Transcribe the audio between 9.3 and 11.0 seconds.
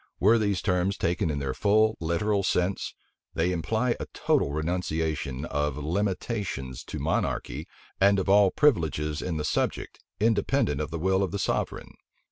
the subject, independent of the